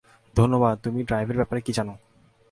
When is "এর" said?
1.29-1.37